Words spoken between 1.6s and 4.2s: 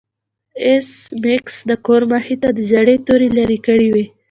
د کور مخې ته زړې توري لرې کړې وې